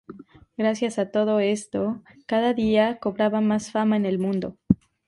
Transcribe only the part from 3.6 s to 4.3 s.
fama en el